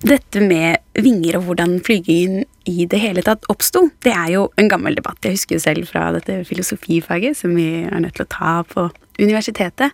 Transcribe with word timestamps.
Dette 0.00 0.40
med 0.40 0.80
vinger 0.96 1.36
og 1.36 1.50
hvordan 1.50 1.74
flygingen 1.84 2.46
i 2.68 2.86
det 2.88 3.02
hele 3.02 3.20
tatt 3.24 3.44
oppsto, 3.52 3.82
det 4.00 4.14
er 4.16 4.30
jo 4.32 4.46
en 4.60 4.70
gammel 4.70 4.96
debatt. 4.96 5.18
Jeg 5.24 5.36
husker 5.36 5.58
jo 5.58 5.64
selv 5.64 5.90
fra 5.90 6.06
dette 6.14 6.38
filosofifaget 6.48 7.36
som 7.36 7.52
vi 7.56 7.84
er 7.84 8.00
nødt 8.00 8.16
til 8.16 8.24
å 8.24 8.32
ta 8.32 8.54
på 8.64 8.86
universitetet, 9.20 9.92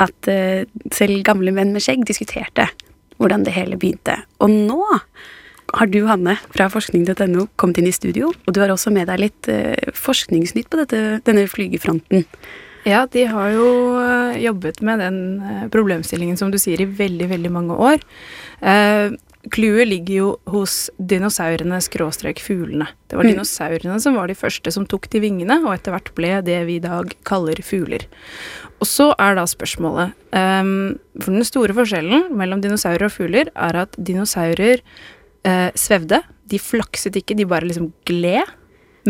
at 0.00 0.30
uh, 0.32 0.64
selv 0.94 1.20
gamle 1.26 1.52
menn 1.52 1.74
med 1.74 1.84
skjegg 1.84 2.06
diskuterte 2.08 2.70
hvordan 3.20 3.44
det 3.44 3.52
hele 3.52 3.76
begynte. 3.76 4.16
Og 4.40 4.48
nå 4.50 4.80
har 5.72 5.88
du, 5.92 6.00
Hanne, 6.08 6.38
fra 6.52 6.70
forskning.no 6.72 7.44
kommet 7.60 7.80
inn 7.80 7.90
i 7.90 7.94
studio, 7.94 8.32
og 8.32 8.56
du 8.56 8.60
har 8.62 8.72
også 8.72 8.92
med 8.94 9.10
deg 9.12 9.20
litt 9.20 9.50
uh, 9.52 9.92
forskningsnytt 9.92 10.70
på 10.72 10.80
dette, 10.80 11.02
denne 11.28 11.44
flygefronten. 11.50 12.24
Ja, 12.88 13.04
de 13.06 13.26
har 13.30 13.52
jo 13.54 13.66
jobbet 14.42 14.80
med 14.82 14.98
den 14.98 15.18
problemstillingen 15.70 16.40
som 16.40 16.48
du 16.50 16.56
sier 16.58 16.80
i 16.82 16.88
veldig, 16.88 17.28
veldig 17.30 17.52
mange 17.54 17.76
år. 17.78 18.00
Clouet 19.50 19.88
ligger 19.88 20.14
jo 20.14 20.26
hos 20.52 20.86
dinosaurene 21.02 21.80
skråstrek 21.82 22.38
fuglene. 22.44 22.86
Det 23.10 23.16
var 23.18 23.26
mm. 23.26 23.32
dinosaurene 23.32 23.96
som 24.02 24.14
var 24.14 24.30
de 24.30 24.36
første 24.38 24.70
som 24.70 24.86
tok 24.86 25.08
de 25.10 25.22
vingene, 25.24 25.56
og 25.64 25.72
etter 25.74 25.94
hvert 25.96 26.12
ble 26.14 26.36
det 26.46 26.60
vi 26.68 26.76
i 26.78 26.84
dag 26.84 27.10
kaller 27.26 27.58
fugler. 27.66 28.06
Og 28.78 28.86
så 28.86 29.08
er 29.18 29.36
da 29.38 29.44
spørsmålet 29.46 30.14
um, 30.34 30.94
For 31.22 31.34
den 31.34 31.46
store 31.46 31.74
forskjellen 31.76 32.32
mellom 32.38 32.62
dinosaurer 32.62 33.06
og 33.06 33.14
fugler 33.14 33.50
er 33.50 33.82
at 33.84 33.98
dinosaurer 33.98 34.82
uh, 34.82 35.70
svevde. 35.78 36.22
De 36.50 36.62
flakset 36.62 37.18
ikke, 37.18 37.38
de 37.38 37.48
bare 37.48 37.66
liksom 37.66 37.90
gled. 38.06 38.58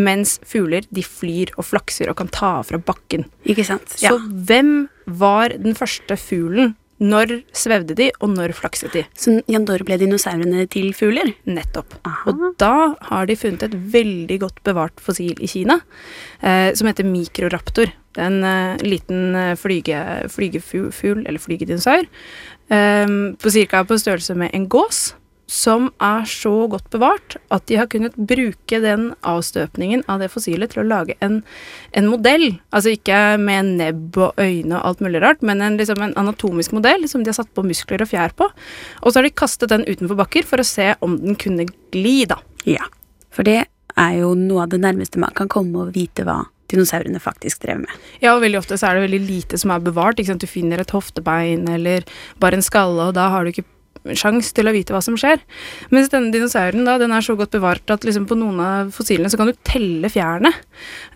Mens 0.00 0.38
fugler 0.48 0.86
de 0.88 1.04
flyr 1.04 1.52
og 1.58 1.66
flakser 1.68 2.08
og 2.08 2.16
kan 2.22 2.32
ta 2.32 2.54
av 2.62 2.70
fra 2.70 2.80
bakken. 2.80 3.26
Ikke 3.44 3.68
sant? 3.68 3.98
Ja. 4.00 4.14
Så 4.14 4.46
hvem 4.48 4.86
var 5.04 5.52
den 5.60 5.76
første 5.76 6.16
fuglen 6.16 6.72
når 7.02 7.34
svevde 7.56 7.96
de, 7.98 8.08
og 8.22 8.32
når 8.36 8.54
flakset 8.56 8.94
de? 8.94 9.04
Så 9.18 9.38
ja, 9.50 9.60
når 9.62 9.84
ble 9.88 9.98
dinosaurene 10.00 10.66
til 10.70 10.92
fugler? 10.96 11.32
Nettopp. 11.48 11.96
Aha. 12.08 12.32
Og 12.32 12.44
da 12.62 12.74
har 13.10 13.28
de 13.28 13.38
funnet 13.38 13.66
et 13.66 13.74
veldig 13.94 14.38
godt 14.44 14.62
bevart 14.66 15.02
fossil 15.02 15.34
i 15.42 15.50
Kina 15.50 15.80
eh, 16.40 16.70
som 16.78 16.88
heter 16.90 17.08
mikroraptor. 17.08 17.92
Det 18.12 18.22
er 18.22 18.28
en 18.30 18.44
eh, 18.44 18.84
liten 18.86 19.34
eh, 19.38 19.54
flyge, 19.58 19.98
flygefugl, 20.32 21.24
eller 21.26 21.42
flygedinosaur, 21.42 22.06
eh, 22.70 23.18
på 23.40 23.56
ca. 23.56 23.82
på 23.88 23.98
størrelse 24.00 24.38
med 24.38 24.54
en 24.54 24.68
gås 24.70 25.12
som 25.52 25.90
er 26.00 26.24
så 26.28 26.52
godt 26.72 26.88
bevart 26.94 27.36
at 27.52 27.66
de 27.68 27.76
har 27.76 27.88
kunnet 27.92 28.14
bruke 28.16 28.78
den 28.80 29.10
avstøpningen 29.28 30.04
av 30.10 30.22
det 30.22 30.30
fossilet 30.32 30.72
til 30.72 30.82
å 30.82 30.86
lage 30.88 31.16
en, 31.24 31.42
en 31.92 32.08
modell. 32.08 32.46
Altså 32.72 32.94
ikke 32.96 33.18
med 33.42 33.74
nebb 33.82 34.16
og 34.16 34.40
øyne 34.40 34.78
og 34.78 34.86
alt 34.88 35.02
mulig 35.04 35.20
rart, 35.24 35.44
men 35.44 35.60
en, 35.64 35.76
liksom 35.80 36.00
en, 36.00 36.16
anatomisk 36.22 36.72
modell 36.76 37.04
som 37.10 37.20
de 37.20 37.32
har 37.32 37.36
satt 37.36 37.52
på 37.52 37.66
muskler 37.66 38.04
og 38.04 38.08
fjær 38.14 38.32
på. 38.38 38.48
Og 39.02 39.12
så 39.12 39.20
har 39.20 39.28
de 39.28 39.34
kastet 39.42 39.74
den 39.74 39.84
utenfor 39.84 40.16
bakker 40.22 40.48
for 40.48 40.62
å 40.62 40.66
se 40.66 40.94
om 41.04 41.18
den 41.20 41.36
kunne 41.40 41.68
gli, 41.92 42.22
da. 42.30 42.40
Ja, 42.64 42.88
for 43.32 43.44
det 43.44 43.60
er 44.00 44.16
jo 44.22 44.32
noe 44.38 44.64
av 44.64 44.72
det 44.72 44.80
nærmeste 44.80 45.20
man 45.20 45.36
kan 45.36 45.52
komme 45.52 45.84
og 45.84 45.92
vite 45.98 46.24
hva 46.24 46.40
dinosaurene 46.72 47.20
faktisk 47.20 47.66
drev 47.66 47.82
med. 47.82 47.92
Ja, 48.22 48.32
og 48.32 48.40
veldig 48.46 48.62
ofte 48.62 48.78
så 48.80 48.88
er 48.88 48.96
det 48.96 49.04
veldig 49.10 49.22
lite 49.26 49.60
som 49.60 49.74
er 49.74 49.84
bevart. 49.84 50.16
Du 50.16 50.48
finner 50.48 50.80
et 50.80 50.96
hoftebein 50.96 51.68
eller 51.68 52.08
bare 52.40 52.56
en 52.56 52.64
skalle, 52.64 53.10
og 53.10 53.16
da 53.18 53.28
har 53.34 53.44
du 53.44 53.52
ikke 53.52 53.68
sjans 54.18 54.50
til 54.54 54.68
å 54.68 54.74
vite 54.74 54.94
hva 54.94 55.02
som 55.04 55.16
skjer. 55.18 55.42
Mens 55.94 56.10
denne 56.12 56.32
dinosauren 56.34 56.86
da, 56.88 56.98
den 57.00 57.14
er 57.14 57.24
så 57.24 57.36
godt 57.38 57.54
bevart 57.54 57.92
at 57.92 58.06
liksom 58.06 58.26
på 58.30 58.38
noen 58.38 58.60
av 58.62 58.92
fossilene 58.94 59.30
så 59.30 59.40
kan 59.40 59.50
du 59.50 59.58
telle 59.66 60.10
fjærene. 60.12 60.52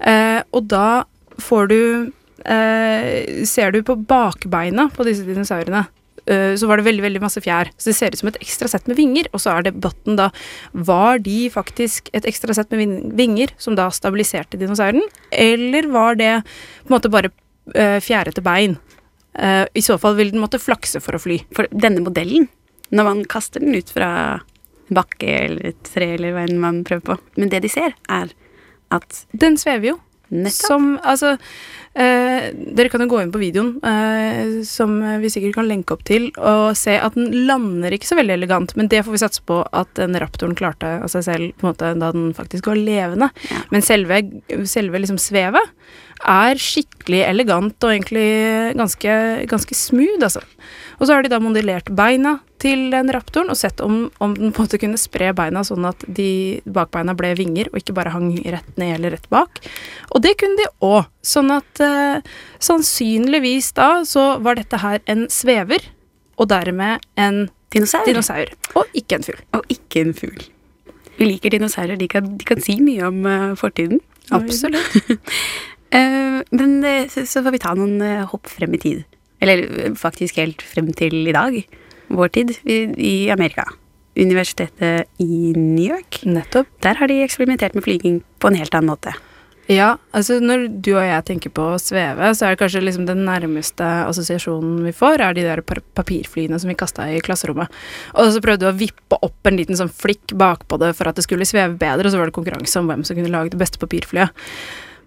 Eh, 0.00 0.40
og 0.54 0.70
da 0.70 1.04
får 1.42 1.68
du 1.72 1.80
eh, 2.46 3.44
Ser 3.48 3.74
du 3.74 3.82
på 3.84 3.98
bakbeina 4.08 4.88
på 4.94 5.06
disse 5.06 5.26
dinosaurene, 5.26 5.84
eh, 6.30 6.54
så 6.58 6.68
var 6.68 6.78
det 6.78 6.86
veldig 6.88 7.04
veldig 7.04 7.22
masse 7.24 7.42
fjær. 7.42 7.72
Så 7.76 7.90
det 7.90 7.96
ser 7.98 8.14
ut 8.14 8.22
som 8.22 8.30
et 8.30 8.40
ekstra 8.42 8.70
sett 8.70 8.88
med 8.90 8.98
vinger. 9.00 9.30
Og 9.32 9.42
så 9.42 9.56
er 9.56 9.68
debatten 9.68 10.18
da 10.20 10.30
Var 10.72 11.22
de 11.26 11.38
faktisk 11.52 12.10
et 12.16 12.28
ekstra 12.28 12.54
sett 12.56 12.72
med 12.72 13.12
vinger 13.18 13.54
som 13.58 13.78
da 13.78 13.88
stabiliserte 13.90 14.60
dinosauren, 14.60 15.04
eller 15.32 15.90
var 15.92 16.20
det 16.20 16.34
på 16.84 16.90
en 16.90 16.96
måte 16.98 17.12
bare 17.12 17.32
uh, 17.74 17.98
fjærete 18.02 18.44
bein? 18.44 18.78
Uh, 19.36 19.66
I 19.76 19.82
så 19.84 19.98
fall 20.00 20.16
vil 20.16 20.30
den 20.32 20.40
måtte 20.40 20.62
flakse 20.62 21.02
for 21.04 21.16
å 21.16 21.20
fly. 21.20 21.42
For 21.56 21.68
denne 21.74 22.04
modellen 22.04 22.46
når 22.94 23.08
man 23.10 23.24
kaster 23.30 23.62
den 23.62 23.76
ut 23.76 23.90
fra 23.92 24.10
bakke 24.92 25.30
eller 25.44 25.72
et 25.72 25.86
tre 25.86 26.12
eller 26.14 26.34
hva 26.34 26.46
enn 26.46 26.60
man 26.62 26.82
prøver 26.86 27.06
på. 27.08 27.20
Men 27.40 27.50
det 27.52 27.64
de 27.64 27.72
ser, 27.72 27.96
er 28.08 28.34
at 28.94 29.24
Den 29.34 29.56
svever 29.58 29.94
jo. 29.94 29.96
Nettopp. 30.26 30.66
Som 30.66 30.86
Altså 31.06 31.36
eh, 31.94 32.48
Dere 32.50 32.90
kan 32.90 33.02
jo 33.04 33.08
gå 33.12 33.20
inn 33.22 33.30
på 33.34 33.38
videoen, 33.38 33.76
eh, 33.86 34.62
som 34.66 34.96
vi 35.22 35.30
sikkert 35.30 35.54
kan 35.60 35.68
lenke 35.70 35.94
opp 35.94 36.02
til, 36.06 36.28
og 36.34 36.74
se 36.78 36.96
at 36.98 37.14
den 37.14 37.30
lander 37.46 37.94
ikke 37.94 38.08
så 38.08 38.18
veldig 38.18 38.34
elegant, 38.34 38.74
men 38.78 38.90
det 38.90 39.04
får 39.06 39.14
vi 39.14 39.20
satse 39.22 39.44
på 39.46 39.60
at 39.70 39.92
den 39.98 40.18
raptoren 40.18 40.56
klarte 40.58 40.96
av 40.98 41.12
seg 41.12 41.26
selv 41.28 41.54
på 41.54 41.66
en 41.66 41.70
måte 41.70 41.92
da 42.02 42.10
den 42.14 42.32
faktisk 42.36 42.66
var 42.72 42.80
levende. 42.80 43.30
Ja. 43.52 43.62
Men 43.70 43.86
selve, 43.86 44.18
selve 44.66 45.02
liksom 45.02 45.20
svevet 45.22 45.74
er 46.26 46.58
skikkelig 46.58 47.22
elegant 47.28 47.86
og 47.86 47.94
egentlig 47.94 48.26
ganske, 48.78 49.16
ganske 49.46 49.78
smooth, 49.78 50.26
altså. 50.26 50.42
Og 50.98 51.06
så 51.06 51.14
har 51.14 51.22
de 51.22 51.30
da 51.32 51.42
modellert 51.42 51.92
beina 51.94 52.38
til 52.62 52.88
den 52.92 53.10
raptoren 53.12 53.50
og 53.52 53.58
sett 53.58 53.80
om, 53.84 54.06
om, 54.22 54.34
den 54.36 54.52
på 54.54 54.62
en 54.62 54.66
måte 54.66 54.80
kunne 54.80 55.00
spre 55.00 55.32
beina 55.36 55.62
sånn 55.66 55.86
at 55.88 56.04
de 56.08 56.60
bakbeina 56.64 57.14
ble 57.18 57.34
vinger 57.38 57.70
og 57.72 57.80
ikke 57.80 57.96
bare 57.96 58.14
hang 58.14 58.30
rett 58.44 58.80
ned 58.80 58.96
eller 58.98 59.16
rett 59.16 59.28
bak. 59.32 59.60
Og 60.14 60.24
det 60.24 60.36
kunne 60.40 60.58
de 60.60 60.68
òg. 60.84 61.10
Sånn 61.26 61.50
at 61.54 61.82
eh, 61.82 62.24
sannsynligvis 62.62 63.72
da 63.76 63.90
så 64.08 64.36
var 64.44 64.60
dette 64.60 64.80
her 64.82 65.00
en 65.10 65.26
svever, 65.32 65.82
og 66.36 66.50
dermed 66.52 67.04
en 67.16 67.46
dinosaur. 67.72 68.04
dinosaur 68.04 68.50
og 68.76 68.98
ikke 68.98 69.18
en 69.18 69.24
fugl. 69.26 69.40
Og 69.56 69.72
ikke 69.72 70.04
en 70.04 70.14
fugl. 70.16 70.44
Vi 71.16 71.30
liker 71.30 71.54
dinosaurer. 71.54 71.96
De 71.96 72.08
kan, 72.12 72.28
de 72.36 72.44
kan 72.44 72.60
si 72.60 72.76
mye 72.84 73.08
om 73.08 73.24
uh, 73.24 73.54
fortiden. 73.56 74.02
Absolutt. 74.36 74.98
uh, 75.96 76.44
men 76.58 76.76
så 77.08 77.40
får 77.40 77.54
vi 77.54 77.62
ta 77.64 77.72
noen 77.78 78.28
hopp 78.28 78.52
frem 78.52 78.76
i 78.76 78.82
tid. 78.82 79.02
Eller 79.40 79.96
faktisk 79.96 80.36
helt 80.40 80.60
frem 80.64 80.92
til 80.96 81.24
i 81.24 81.34
dag. 81.36 81.56
Vår 82.08 82.32
tid 82.34 82.54
i 82.64 83.30
Amerika. 83.34 83.66
Universitetet 84.16 85.08
i 85.20 85.52
New 85.56 85.84
York. 85.84 86.22
Nettopp. 86.24 86.68
Der 86.84 86.96
har 86.96 87.10
de 87.10 87.22
eksperimentert 87.24 87.74
med 87.76 87.84
flyging 87.84 88.22
på 88.40 88.48
en 88.48 88.58
helt 88.58 88.74
annen 88.74 88.94
måte. 88.94 89.12
Ja, 89.66 89.96
altså 90.14 90.36
når 90.38 90.68
du 90.78 90.92
og 90.92 91.02
jeg 91.02 91.24
tenker 91.26 91.50
på 91.50 91.64
å 91.74 91.78
sveve, 91.82 92.28
så 92.38 92.46
er 92.46 92.54
det 92.54 92.60
kanskje 92.60 92.84
liksom 92.84 93.08
den 93.08 93.24
nærmeste 93.26 93.82
assosiasjonen 94.06 94.84
vi 94.86 94.92
får, 94.94 95.24
er 95.26 95.34
de 95.34 95.42
der 95.42 95.62
papirflyene 95.66 96.60
som 96.62 96.70
vi 96.70 96.76
kasta 96.78 97.08
i 97.10 97.18
klasserommet. 97.24 97.72
Og 98.14 98.30
så 98.30 98.42
prøvde 98.44 98.62
du 98.62 98.70
å 98.70 98.76
vippe 98.78 99.18
opp 99.26 99.50
en 99.50 99.58
liten 99.58 99.78
sånn 99.78 99.90
flikk 99.90 100.36
bakpå 100.38 100.78
det 100.78 100.92
for 100.94 101.10
at 101.10 101.18
det 101.18 101.26
skulle 101.26 101.48
sveve 101.48 101.74
bedre, 101.80 102.06
og 102.06 102.14
så 102.14 102.20
var 102.20 102.30
det 102.30 102.36
konkurranse 102.38 102.78
om 102.78 102.92
hvem 102.92 103.02
som 103.06 103.18
kunne 103.18 103.32
lage 103.34 103.56
det 103.56 103.58
beste 103.58 103.82
papirflyet. 103.82 104.46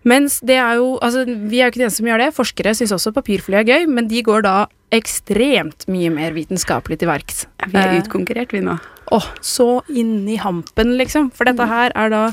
Mens 0.08 0.40
det 0.48 0.56
er 0.60 0.78
jo 0.80 0.94
Altså, 1.04 1.26
vi 1.26 1.60
er 1.60 1.68
jo 1.68 1.72
ikke 1.72 1.80
de 1.80 1.86
eneste 1.88 2.00
som 2.00 2.08
gjør 2.08 2.22
det. 2.24 2.30
Forskere 2.36 2.76
syns 2.76 2.94
også 2.96 3.16
papirfly 3.16 3.60
er 3.60 3.68
gøy, 3.68 3.88
men 3.88 4.08
de 4.12 4.22
går 4.24 4.44
da 4.44 4.58
ekstremt 4.96 5.86
mye 5.92 6.10
mer 6.14 6.36
vitenskapelig 6.36 7.00
til 7.02 7.10
verks. 7.12 7.44
Vi 7.68 7.78
er 7.78 7.94
eh, 7.94 8.02
utkonkurrert, 8.02 8.54
vi 8.56 8.64
nå. 8.66 8.76
Åh, 9.16 9.28
så 9.42 9.80
inni 9.90 10.38
hampen, 10.42 10.96
liksom. 11.00 11.32
For 11.36 11.50
dette 11.50 11.66
mm. 11.66 11.74
her 11.74 11.96
er 11.98 12.14
da 12.14 12.24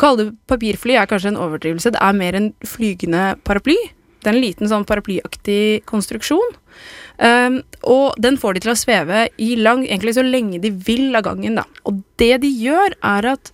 Kalle 0.00 0.22
det 0.22 0.30
papirfly 0.48 0.94
er 0.96 1.08
kanskje 1.10 1.34
en 1.34 1.42
overdrivelse. 1.44 1.90
Det 1.92 2.00
er 2.00 2.14
mer 2.16 2.36
en 2.38 2.46
flygende 2.64 3.24
paraply. 3.44 3.76
Det 4.22 4.30
er 4.30 4.38
en 4.38 4.40
liten 4.40 4.70
sånn 4.70 4.86
paraplyaktig 4.88 5.84
konstruksjon. 5.86 6.56
Um, 7.20 7.58
og 7.84 8.16
den 8.22 8.38
får 8.40 8.56
de 8.56 8.62
til 8.64 8.72
å 8.72 8.78
sveve 8.78 9.26
i 9.36 9.50
lang, 9.60 9.84
egentlig 9.84 10.16
så 10.16 10.24
lenge 10.24 10.62
de 10.62 10.72
vil 10.72 11.12
av 11.18 11.26
gangen, 11.28 11.60
da. 11.60 11.66
Og 11.84 12.00
det 12.22 12.38
de 12.46 12.48
gjør, 12.48 12.96
er 12.96 13.28
at 13.34 13.52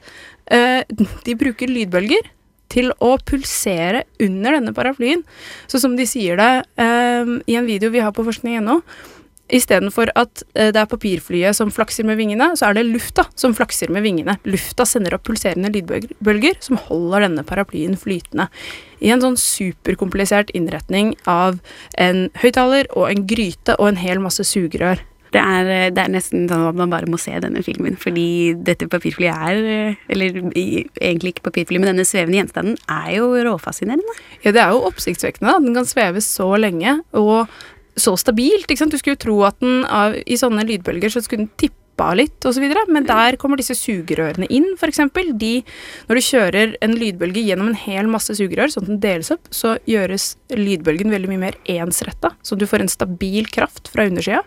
uh, 0.54 0.86
de 1.26 1.36
bruker 1.40 1.72
lydbølger 1.72 2.30
til 2.74 2.92
å 3.02 3.16
pulsere 3.22 4.04
under 4.22 4.58
denne 4.58 4.74
paraplyen. 4.76 5.24
Så 5.70 5.80
som 5.82 5.96
de 5.98 6.06
sier 6.08 6.40
det 6.40 6.52
um, 6.80 7.38
i 7.46 7.58
en 7.58 7.68
video 7.68 7.92
vi 7.94 8.02
har 8.02 8.14
på 8.14 8.24
forskning.no, 8.26 8.80
istedenfor 9.54 10.10
at 10.18 10.42
uh, 10.56 10.70
det 10.74 10.80
er 10.80 10.90
papirflyet 10.90 11.56
som 11.56 11.72
flakser 11.74 12.06
med 12.08 12.18
vingene, 12.18 12.50
så 12.58 12.70
er 12.70 12.78
det 12.78 12.86
lufta 12.88 13.26
som 13.38 13.54
flakser 13.56 13.92
med 13.94 14.06
vingene. 14.06 14.36
Lufta 14.48 14.86
sender 14.88 15.16
opp 15.16 15.26
pulserende 15.28 15.70
lydbølger 15.74 16.60
som 16.64 16.80
holder 16.88 17.28
denne 17.28 17.46
paraplyen 17.46 17.98
flytende. 18.00 18.48
I 19.04 19.12
en 19.14 19.22
sånn 19.24 19.40
superkomplisert 19.40 20.52
innretning 20.56 21.14
av 21.28 21.60
en 22.00 22.28
høyttaler 22.42 22.88
og 22.96 23.10
en 23.10 23.26
gryte 23.28 23.76
og 23.78 23.92
en 23.92 24.00
hel 24.00 24.22
masse 24.24 24.46
sugerør. 24.48 25.04
Det 25.34 25.42
er, 25.42 25.68
det 25.90 25.98
er, 25.98 26.12
nesten 26.14 26.46
sånn 26.46 26.68
at 26.68 26.78
man 26.78 26.92
bare 26.92 27.10
må 27.10 27.18
se 27.18 27.34
denne 27.42 27.64
filmen, 27.66 27.96
fordi 27.98 28.54
dette 28.66 28.86
papirflyet 28.90 29.34
er 29.34 29.96
Eller 30.12 30.38
egentlig 30.54 31.34
ikke 31.34 31.48
papirfly, 31.48 31.80
men 31.82 31.90
denne 31.90 32.06
svevende 32.06 32.38
gjenstanden 32.38 32.78
er 32.86 33.16
jo 33.16 33.32
råfascinerende. 33.48 34.18
Ja, 34.44 34.54
det 34.54 34.62
er 34.62 34.74
jo 34.74 34.84
oppsiktsvekkende. 34.90 35.56
Den 35.66 35.78
kan 35.78 35.88
sveve 35.90 36.22
så 36.24 36.52
lenge 36.60 37.00
og 37.18 37.50
så 37.98 38.16
stabilt. 38.18 38.70
Du 38.70 38.98
skulle 38.98 39.16
jo 39.16 39.24
tro 39.26 39.40
at 39.48 39.58
den 39.62 39.82
i 40.26 40.38
sånne 40.38 40.66
lydbølger 40.68 41.12
så 41.14 41.22
skulle 41.24 41.46
den 41.46 41.54
tippe 41.58 41.83
litt 42.18 42.46
osv., 42.46 42.64
men 42.88 43.06
der 43.06 43.36
kommer 43.40 43.56
disse 43.56 43.76
sugerørene 43.78 44.48
inn, 44.50 44.66
f.eks. 44.78 45.00
De, 45.38 45.52
når 46.08 46.18
du 46.18 46.22
kjører 46.26 46.74
en 46.84 46.96
lydbølge 46.98 47.44
gjennom 47.46 47.70
en 47.70 47.78
hel 47.78 48.08
masse 48.10 48.34
sugerør, 48.34 48.72
sånn 48.72 48.84
at 48.84 48.90
den 48.92 49.02
deles 49.02 49.30
opp, 49.34 49.46
så 49.54 49.76
gjøres 49.86 50.34
lydbølgen 50.54 51.12
veldig 51.14 51.30
mye 51.30 51.44
mer 51.46 51.58
ensretta, 51.70 52.34
så 52.42 52.58
du 52.58 52.66
får 52.66 52.84
en 52.84 52.92
stabil 52.92 53.46
kraft 53.52 53.88
fra 53.92 54.06
undersida. 54.10 54.42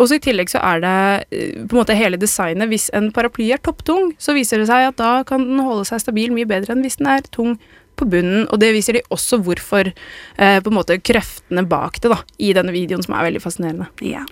Og 0.00 0.08
så 0.08 0.16
I 0.16 0.24
tillegg 0.24 0.48
så 0.52 0.62
er 0.64 0.80
det 0.84 0.96
eh, 1.36 1.58
på 1.60 1.76
en 1.76 1.82
måte 1.82 1.98
hele 1.98 2.20
designet. 2.20 2.70
Hvis 2.70 2.88
en 2.96 3.10
paraply 3.12 3.50
er 3.52 3.60
topptung, 3.60 4.14
så 4.22 4.34
viser 4.36 4.62
det 4.62 4.70
seg 4.70 4.88
at 4.88 4.98
da 5.00 5.20
kan 5.28 5.44
den 5.44 5.60
holde 5.64 5.84
seg 5.88 6.02
stabil 6.02 6.32
mye 6.34 6.48
bedre 6.48 6.72
enn 6.74 6.84
hvis 6.86 7.00
den 7.00 7.10
er 7.12 7.26
tung 7.28 7.58
på 8.00 8.08
bunnen. 8.08 8.46
Og 8.48 8.60
det 8.62 8.72
viser 8.76 8.96
de 8.96 9.04
også 9.12 9.42
hvorfor 9.44 9.90
eh, 9.92 10.58
på 10.60 10.72
en 10.72 10.78
måte 10.78 11.00
kreftene 11.04 11.66
bak 11.68 12.00
det 12.00 12.14
da, 12.14 12.22
i 12.40 12.54
denne 12.56 12.74
videoen, 12.74 13.04
som 13.04 13.16
er 13.16 13.28
veldig 13.28 13.44
fascinerende. 13.44 13.90
Ja. 14.06 14.24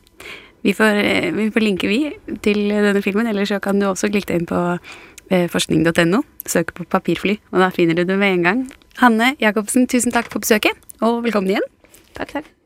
Vi 0.66 0.74
får, 0.74 1.00
eh, 1.04 1.30
vi 1.34 1.50
får 1.54 1.64
linke 1.64 1.88
vi 1.88 2.00
til 2.42 2.68
denne 2.68 3.02
filmen, 3.02 3.26
eller 3.26 3.46
så 3.46 3.60
kan 3.60 3.78
du 3.78 3.86
også 3.86 4.10
klikke 4.10 4.32
deg 4.32 4.42
inn 4.42 4.50
på 4.50 4.60
eh, 5.30 5.46
forskning.no, 5.48 6.22
søke 6.46 6.74
på 6.74 6.84
papirfly, 6.84 7.38
og 7.52 7.62
da 7.62 7.70
finner 7.70 7.94
du 7.94 8.04
det 8.04 8.18
med 8.18 8.38
en 8.38 8.46
gang. 8.50 8.68
Hanne 8.98 9.36
Jacobsen, 9.40 9.86
tusen 9.86 10.12
takk 10.12 10.30
for 10.32 10.42
besøket, 10.42 10.74
og 11.00 11.22
velkommen 11.24 11.54
igjen. 11.54 11.68
Takk, 12.14 12.38
takk. 12.40 12.57